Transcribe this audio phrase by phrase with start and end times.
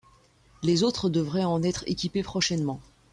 [0.63, 2.79] Les autres devraient en être équipés prochainement.